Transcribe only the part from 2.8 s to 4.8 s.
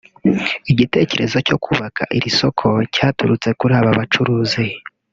cyaturutse kuri aba bacuruzi